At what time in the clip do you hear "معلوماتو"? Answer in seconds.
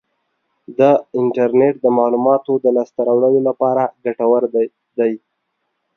1.97-2.51